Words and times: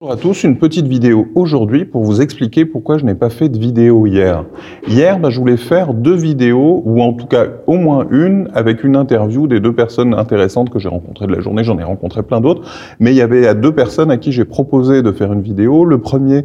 Bonjour 0.00 0.14
à 0.14 0.16
tous, 0.16 0.44
une 0.44 0.58
petite 0.58 0.86
vidéo 0.86 1.26
aujourd'hui 1.34 1.84
pour 1.84 2.04
vous 2.04 2.20
expliquer 2.20 2.64
pourquoi 2.64 2.98
je 2.98 3.04
n'ai 3.04 3.16
pas 3.16 3.30
fait 3.30 3.48
de 3.48 3.58
vidéo 3.58 4.06
hier. 4.06 4.44
Hier, 4.86 5.18
bah, 5.18 5.28
je 5.28 5.40
voulais 5.40 5.56
faire 5.56 5.92
deux 5.92 6.14
vidéos, 6.14 6.84
ou 6.86 7.02
en 7.02 7.14
tout 7.14 7.26
cas 7.26 7.46
au 7.66 7.78
moins 7.78 8.06
une, 8.12 8.48
avec 8.54 8.84
une 8.84 8.94
interview 8.94 9.48
des 9.48 9.58
deux 9.58 9.74
personnes 9.74 10.14
intéressantes 10.14 10.70
que 10.70 10.78
j'ai 10.78 10.88
rencontrées 10.88 11.26
de 11.26 11.32
la 11.32 11.40
journée. 11.40 11.64
J'en 11.64 11.80
ai 11.80 11.82
rencontré 11.82 12.22
plein 12.22 12.40
d'autres, 12.40 12.62
mais 13.00 13.10
il 13.10 13.16
y 13.16 13.22
avait 13.22 13.52
deux 13.56 13.74
personnes 13.74 14.12
à 14.12 14.18
qui 14.18 14.30
j'ai 14.30 14.44
proposé 14.44 15.02
de 15.02 15.10
faire 15.10 15.32
une 15.32 15.42
vidéo. 15.42 15.84
Le 15.84 15.98
premier, 15.98 16.44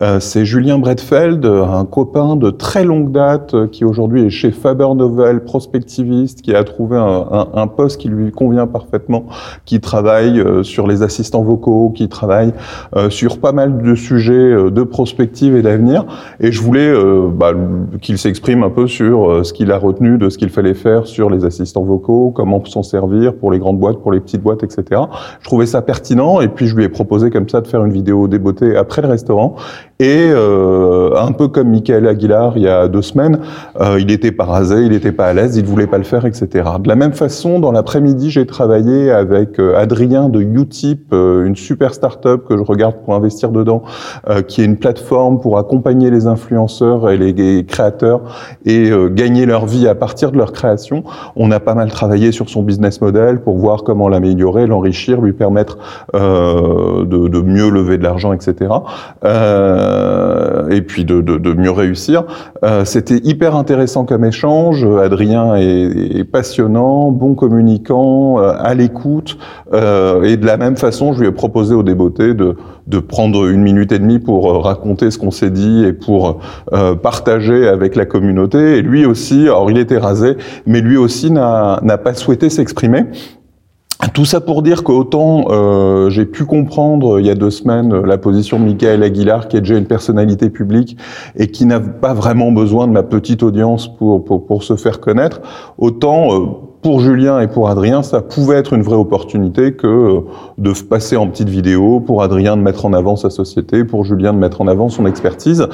euh, 0.00 0.18
c'est 0.18 0.46
Julien 0.46 0.78
Bredfeld, 0.78 1.44
un 1.44 1.84
copain 1.84 2.36
de 2.36 2.48
très 2.48 2.84
longue 2.84 3.12
date 3.12 3.52
euh, 3.52 3.66
qui 3.66 3.84
aujourd'hui 3.84 4.22
est 4.22 4.30
chez 4.30 4.50
Faber 4.50 4.88
Novel, 4.96 5.44
prospectiviste, 5.44 6.40
qui 6.40 6.54
a 6.54 6.64
trouvé 6.64 6.96
un, 6.96 7.66
poste 7.66 8.00
qui 8.00 8.08
lui 8.08 8.30
convient 8.30 8.66
parfaitement, 8.66 9.26
qui 9.66 9.80
travaille 9.80 10.40
euh, 10.40 10.62
sur 10.62 10.86
les 10.86 11.02
assistants 11.02 11.42
vocaux, 11.42 11.90
qui 11.90 12.08
travaille 12.08 12.54
euh, 12.93 12.93
sur 13.10 13.38
pas 13.38 13.52
mal 13.52 13.82
de 13.82 13.94
sujets 13.94 14.32
euh, 14.32 14.70
de 14.70 14.82
prospective 14.82 15.56
et 15.56 15.62
d'avenir. 15.62 16.06
Et 16.40 16.52
je 16.52 16.60
voulais 16.60 16.88
euh, 16.88 17.28
bah, 17.32 17.52
qu'il 18.00 18.18
s'exprime 18.18 18.62
un 18.62 18.70
peu 18.70 18.86
sur 18.86 19.44
ce 19.44 19.52
qu'il 19.52 19.72
a 19.72 19.78
retenu 19.78 20.18
de 20.18 20.28
ce 20.28 20.38
qu'il 20.38 20.50
fallait 20.50 20.74
faire 20.74 21.06
sur 21.06 21.30
les 21.30 21.44
assistants 21.44 21.84
vocaux, 21.84 22.32
comment 22.34 22.64
s'en 22.64 22.82
servir 22.82 23.34
pour 23.34 23.52
les 23.52 23.58
grandes 23.58 23.78
boîtes, 23.78 23.98
pour 23.98 24.12
les 24.12 24.20
petites 24.20 24.42
boîtes, 24.42 24.62
etc. 24.62 25.02
Je 25.40 25.46
trouvais 25.46 25.66
ça 25.66 25.82
pertinent 25.82 26.40
et 26.40 26.48
puis 26.48 26.66
je 26.66 26.76
lui 26.76 26.84
ai 26.84 26.88
proposé 26.88 27.30
comme 27.30 27.48
ça 27.48 27.60
de 27.60 27.66
faire 27.66 27.84
une 27.84 27.92
vidéo 27.92 28.28
débeautée 28.28 28.76
après 28.76 29.02
le 29.02 29.08
restaurant. 29.08 29.56
Et 30.00 30.28
euh, 30.30 31.16
un 31.16 31.32
peu 31.32 31.48
comme 31.48 31.70
Michael 31.70 32.06
Aguilar 32.08 32.54
il 32.56 32.62
y 32.62 32.68
a 32.68 32.88
deux 32.88 33.02
semaines, 33.02 33.40
euh, 33.80 33.98
il 34.00 34.10
était 34.10 34.32
pas 34.32 34.44
rasé, 34.44 34.82
il 34.82 34.90
n'était 34.90 35.12
pas 35.12 35.26
à 35.26 35.32
l'aise, 35.32 35.56
il 35.56 35.64
voulait 35.64 35.86
pas 35.86 35.98
le 35.98 36.04
faire, 36.04 36.26
etc. 36.26 36.48
De 36.80 36.88
la 36.88 36.96
même 36.96 37.12
façon, 37.12 37.60
dans 37.60 37.72
l'après-midi, 37.72 38.30
j'ai 38.30 38.46
travaillé 38.46 39.10
avec 39.10 39.58
Adrien 39.58 40.28
de 40.28 40.40
Utip, 40.40 41.12
une 41.12 41.56
super 41.56 41.94
start-up 41.94 42.44
que 42.48 42.56
je 42.56 42.62
regarde 42.62 42.96
pour 43.04 43.14
investir 43.14 43.50
dedans, 43.50 43.82
euh, 44.28 44.42
qui 44.42 44.62
est 44.62 44.64
une 44.64 44.76
plateforme 44.76 45.40
pour 45.40 45.58
accompagner 45.58 46.10
les 46.10 46.26
influenceurs 46.26 47.10
et 47.10 47.16
les 47.16 47.64
créateurs 47.64 48.22
et 48.64 48.90
euh, 48.90 49.08
gagner 49.08 49.46
leur 49.46 49.66
vie 49.66 49.88
à 49.88 49.94
partir 49.94 50.32
de 50.32 50.36
leur 50.36 50.52
création. 50.52 51.04
On 51.36 51.50
a 51.50 51.60
pas 51.60 51.74
mal 51.74 51.90
travaillé 51.90 52.32
sur 52.32 52.48
son 52.48 52.62
business 52.62 53.00
model 53.00 53.40
pour 53.40 53.56
voir 53.56 53.84
comment 53.84 54.08
l'améliorer, 54.08 54.66
l'enrichir, 54.66 55.20
lui 55.20 55.32
permettre 55.32 55.78
euh, 56.14 57.04
de, 57.04 57.28
de, 57.28 57.40
mieux 57.40 57.68
lever 57.68 57.98
de 57.98 58.02
l'argent, 58.02 58.32
etc. 58.32 58.72
Euh, 59.24 59.83
et 60.70 60.82
puis 60.82 61.04
de, 61.04 61.54
mieux 61.54 61.70
réussir. 61.70 62.24
Euh, 62.64 62.84
C'était 62.84 63.20
hyper 63.24 63.56
intéressant 63.56 64.04
comme 64.04 64.24
échange. 64.24 64.84
Adrien 64.84 65.56
est, 65.56 66.24
passionnant, 66.24 67.10
bon 67.10 67.34
communicant, 67.34 68.38
à 68.38 68.74
l'écoute. 68.74 69.38
et 69.72 70.36
de 70.36 70.46
la 70.46 70.56
même 70.56 70.76
façon, 70.76 71.12
je 71.12 71.20
lui 71.20 71.28
ai 71.28 71.32
proposé 71.32 71.74
au 71.74 71.82
débeauté 71.82 72.34
de, 72.34 72.56
prendre 73.00 73.46
une 73.48 73.62
minute 73.62 73.92
et 73.92 73.98
demie 73.98 74.18
pour 74.18 74.50
euh, 74.50 74.58
raconter 74.58 75.10
ce 75.10 75.18
qu'on 75.18 75.30
s'est 75.30 75.50
dit 75.50 75.84
et 75.84 75.92
pour 75.92 76.40
euh, 76.72 76.94
partager 76.94 77.68
avec 77.68 77.96
la 77.96 78.06
communauté. 78.06 78.78
Et 78.78 78.82
lui 78.82 79.04
aussi, 79.04 79.42
alors 79.42 79.70
il 79.70 79.78
était 79.78 79.98
rasé, 79.98 80.36
mais 80.66 80.80
lui 80.80 80.96
aussi 80.96 81.30
n'a 81.30 81.98
pas 82.02 82.14
souhaité 82.14 82.50
s'exprimer. 82.50 83.04
Tout 84.12 84.24
ça 84.24 84.40
pour 84.40 84.62
dire 84.62 84.84
qu'autant 84.84 85.46
euh, 85.48 86.10
j'ai 86.10 86.26
pu 86.26 86.44
comprendre 86.44 87.20
il 87.20 87.26
y 87.26 87.30
a 87.30 87.34
deux 87.34 87.50
semaines 87.50 88.02
la 88.02 88.18
position 88.18 88.58
de 88.58 88.64
Michael 88.64 89.02
Aguilar, 89.02 89.48
qui 89.48 89.56
est 89.56 89.60
déjà 89.60 89.78
une 89.78 89.86
personnalité 89.86 90.50
publique 90.50 90.96
et 91.36 91.48
qui 91.48 91.64
n'a 91.64 91.80
pas 91.80 92.12
vraiment 92.12 92.52
besoin 92.52 92.86
de 92.86 92.92
ma 92.92 93.02
petite 93.02 93.42
audience 93.42 93.88
pour, 93.96 94.24
pour, 94.24 94.46
pour 94.46 94.62
se 94.62 94.76
faire 94.76 95.00
connaître, 95.00 95.40
autant 95.78 96.34
euh, 96.34 96.46
pour 96.84 97.00
Julien 97.00 97.40
et 97.40 97.48
pour 97.48 97.70
Adrien, 97.70 98.02
ça 98.02 98.20
pouvait 98.20 98.56
être 98.56 98.74
une 98.74 98.82
vraie 98.82 98.94
opportunité 98.94 99.72
que 99.72 99.86
euh, 99.86 100.20
de 100.58 100.70
passer 100.86 101.16
en 101.16 101.26
petite 101.28 101.48
vidéo, 101.48 101.98
pour 101.98 102.22
Adrien 102.22 102.58
de 102.58 102.62
mettre 102.62 102.84
en 102.84 102.92
avant 102.92 103.16
sa 103.16 103.30
société, 103.30 103.84
pour 103.84 104.04
Julien 104.04 104.34
de 104.34 104.38
mettre 104.38 104.60
en 104.60 104.68
avant 104.68 104.90
son 104.90 105.06
expertise. 105.06 105.66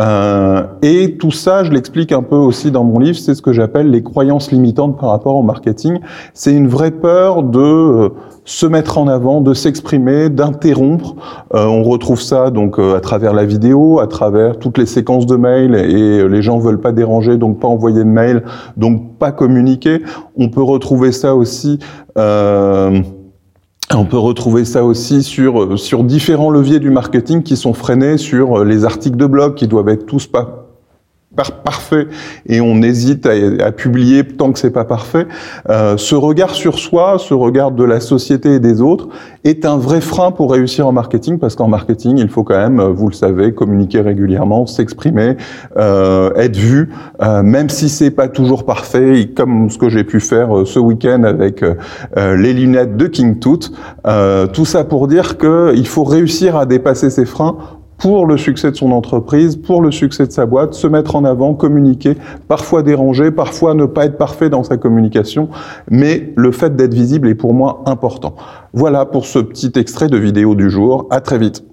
Euh, 0.00 0.64
et 0.82 1.18
tout 1.18 1.30
ça, 1.30 1.62
je 1.62 1.70
l'explique 1.70 2.10
un 2.10 2.24
peu 2.24 2.34
aussi 2.34 2.72
dans 2.72 2.82
mon 2.82 2.98
livre, 2.98 3.16
c'est 3.16 3.36
ce 3.36 3.42
que 3.42 3.52
j'appelle 3.52 3.92
les 3.92 4.02
croyances 4.02 4.50
limitantes 4.50 4.98
par 4.98 5.10
rapport 5.10 5.36
au 5.36 5.42
marketing. 5.44 6.00
C'est 6.34 6.52
une 6.52 6.66
vraie 6.66 6.90
peur 6.90 7.44
de 7.44 7.60
euh, 7.60 8.08
se 8.46 8.64
mettre 8.64 8.96
en 8.96 9.08
avant, 9.08 9.42
de 9.42 9.52
s'exprimer, 9.52 10.30
d'interrompre. 10.30 11.16
Euh, 11.54 11.66
on 11.66 11.82
retrouve 11.82 12.22
ça 12.22 12.50
donc 12.50 12.78
euh, 12.78 12.96
à 12.96 13.00
travers 13.00 13.34
la 13.34 13.44
vidéo, 13.44 14.00
à 14.00 14.06
travers 14.06 14.58
toutes 14.58 14.78
les 14.78 14.86
séquences 14.86 15.26
de 15.26 15.36
mails 15.36 15.74
et 15.74 16.26
les 16.26 16.42
gens 16.42 16.58
veulent 16.58 16.80
pas 16.80 16.92
déranger, 16.92 17.36
donc 17.36 17.60
pas 17.60 17.68
envoyer 17.68 17.98
de 17.98 18.04
mail, 18.04 18.44
donc 18.76 19.18
pas 19.18 19.32
communiquer. 19.32 20.00
On 20.36 20.48
peut 20.48 20.62
retrouver 20.62 21.12
ça 21.12 21.34
aussi. 21.34 21.80
Euh, 22.16 23.00
on 23.94 24.04
peut 24.04 24.18
retrouver 24.18 24.64
ça 24.64 24.84
aussi 24.84 25.22
sur, 25.22 25.78
sur 25.78 26.04
différents 26.04 26.50
leviers 26.50 26.78
du 26.80 26.90
marketing 26.90 27.42
qui 27.42 27.56
sont 27.56 27.74
freinés 27.74 28.16
sur 28.16 28.64
les 28.64 28.84
articles 28.84 29.16
de 29.16 29.26
blog 29.26 29.54
qui 29.54 29.66
doivent 29.66 29.88
être 29.88 30.06
tous 30.06 30.26
pas 30.26 30.65
parfait 31.36 32.08
et 32.46 32.60
on 32.60 32.82
hésite 32.82 33.26
à, 33.26 33.72
publier 33.72 34.24
tant 34.24 34.52
que 34.52 34.58
c'est 34.58 34.70
pas 34.70 34.84
parfait. 34.84 35.26
Euh, 35.68 35.96
ce 35.96 36.14
regard 36.14 36.54
sur 36.54 36.78
soi, 36.78 37.16
ce 37.18 37.34
regard 37.34 37.70
de 37.70 37.84
la 37.84 38.00
société 38.00 38.54
et 38.54 38.60
des 38.60 38.80
autres 38.80 39.08
est 39.44 39.64
un 39.64 39.76
vrai 39.76 40.00
frein 40.00 40.30
pour 40.30 40.52
réussir 40.52 40.86
en 40.86 40.92
marketing 40.92 41.38
parce 41.38 41.54
qu'en 41.54 41.68
marketing 41.68 42.18
il 42.18 42.28
faut 42.28 42.44
quand 42.44 42.56
même, 42.56 42.80
vous 42.80 43.08
le 43.08 43.14
savez, 43.14 43.52
communiquer 43.52 44.00
régulièrement, 44.00 44.66
s'exprimer, 44.66 45.36
euh, 45.76 46.30
être 46.36 46.56
vu, 46.56 46.90
euh, 47.22 47.42
même 47.42 47.68
si 47.68 47.88
c'est 47.88 48.10
pas 48.10 48.28
toujours 48.28 48.64
parfait, 48.64 49.30
comme 49.34 49.70
ce 49.70 49.78
que 49.78 49.88
j'ai 49.88 50.04
pu 50.04 50.20
faire 50.20 50.58
euh, 50.58 50.64
ce 50.64 50.78
week-end 50.78 51.24
avec 51.24 51.62
euh, 51.62 52.36
les 52.36 52.52
lunettes 52.52 52.96
de 52.96 53.06
King 53.06 53.38
Tooth. 53.38 53.72
tout 54.52 54.64
ça 54.64 54.84
pour 54.84 55.08
dire 55.08 55.38
qu'il 55.38 55.86
faut 55.86 56.04
réussir 56.04 56.56
à 56.56 56.66
dépasser 56.66 57.10
ces 57.10 57.24
freins 57.24 57.56
pour 57.98 58.26
le 58.26 58.36
succès 58.36 58.70
de 58.70 58.76
son 58.76 58.92
entreprise, 58.92 59.56
pour 59.56 59.82
le 59.82 59.90
succès 59.90 60.26
de 60.26 60.32
sa 60.32 60.46
boîte, 60.46 60.74
se 60.74 60.86
mettre 60.86 61.16
en 61.16 61.24
avant, 61.24 61.54
communiquer, 61.54 62.16
parfois 62.48 62.82
déranger, 62.82 63.30
parfois 63.30 63.74
ne 63.74 63.86
pas 63.86 64.04
être 64.04 64.18
parfait 64.18 64.50
dans 64.50 64.62
sa 64.62 64.76
communication, 64.76 65.48
mais 65.90 66.32
le 66.36 66.52
fait 66.52 66.76
d'être 66.76 66.94
visible 66.94 67.28
est 67.28 67.34
pour 67.34 67.54
moi 67.54 67.82
important. 67.86 68.36
Voilà 68.72 69.06
pour 69.06 69.26
ce 69.26 69.38
petit 69.38 69.72
extrait 69.76 70.08
de 70.08 70.16
vidéo 70.16 70.54
du 70.54 70.70
jour. 70.70 71.06
À 71.10 71.20
très 71.20 71.38
vite. 71.38 71.66